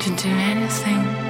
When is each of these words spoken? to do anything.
to 0.00 0.10
do 0.16 0.28
anything. 0.28 1.29